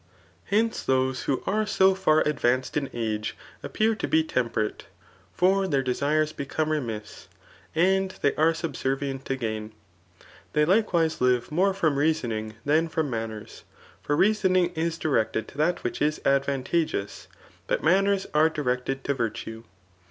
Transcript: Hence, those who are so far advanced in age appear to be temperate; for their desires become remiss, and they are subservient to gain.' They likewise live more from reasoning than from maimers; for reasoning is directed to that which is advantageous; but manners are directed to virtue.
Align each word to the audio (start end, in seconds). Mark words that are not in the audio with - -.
Hence, 0.45 0.81
those 0.81 1.25
who 1.25 1.43
are 1.45 1.67
so 1.67 1.93
far 1.93 2.21
advanced 2.21 2.75
in 2.75 2.89
age 2.91 3.37
appear 3.61 3.93
to 3.93 4.07
be 4.07 4.23
temperate; 4.23 4.85
for 5.31 5.67
their 5.67 5.83
desires 5.83 6.33
become 6.33 6.71
remiss, 6.71 7.27
and 7.75 8.09
they 8.23 8.33
are 8.33 8.55
subservient 8.55 9.25
to 9.25 9.35
gain.' 9.35 9.73
They 10.53 10.65
likewise 10.65 11.21
live 11.21 11.51
more 11.51 11.75
from 11.75 11.97
reasoning 11.99 12.55
than 12.65 12.87
from 12.89 13.11
maimers; 13.11 13.61
for 14.01 14.15
reasoning 14.15 14.73
is 14.73 14.97
directed 14.97 15.47
to 15.49 15.57
that 15.59 15.83
which 15.83 16.01
is 16.01 16.19
advantageous; 16.25 17.27
but 17.67 17.83
manners 17.83 18.25
are 18.33 18.49
directed 18.49 19.03
to 19.03 19.13
virtue. 19.13 19.65